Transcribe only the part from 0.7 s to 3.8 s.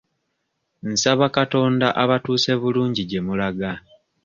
Nsaba Katonda abatuuse bulungi gye mulaga.